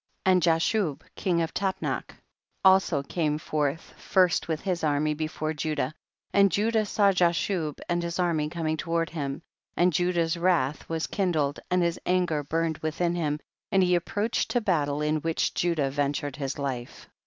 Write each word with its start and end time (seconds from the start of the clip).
27. 0.25 0.33
And 0.35 0.41
Jashub, 0.41 1.03
king 1.15 1.41
of 1.43 1.53
Tapnach, 1.53 2.15
also 2.65 3.03
came 3.03 3.37
forth 3.37 3.93
first 3.99 4.47
with 4.47 4.61
his 4.61 4.83
army 4.83 5.13
before 5.13 5.53
Judah, 5.53 5.93
and 6.33 6.51
Judah 6.51 6.87
saw 6.87 7.11
Jashub 7.11 7.79
and 7.87 8.01
his 8.01 8.17
army 8.17 8.49
coming 8.49 8.77
toward 8.77 9.11
him, 9.11 9.43
and 9.77 9.93
Judah's 9.93 10.37
wrath 10.37 10.89
was 10.89 11.05
kindled, 11.05 11.59
and 11.69 11.83
THE 11.83 11.85
BOOK 11.85 11.89
OF 11.89 11.93
JASHER. 11.93 12.01
Ill 12.07 12.13
his 12.15 12.19
anger 12.19 12.43
burned 12.43 12.77
within 12.79 13.13
him, 13.13 13.39
and 13.71 13.83
he 13.83 13.93
approached 13.93 14.49
to 14.49 14.59
battle 14.61 15.03
in 15.03 15.17
which 15.17 15.53
Judah 15.53 15.91
ventured 15.91 16.37
his 16.37 16.55
hfc. 16.55 17.05